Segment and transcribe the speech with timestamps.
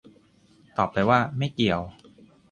[0.77, 1.81] ตอบไปว่า "ไม่เกี่ยว"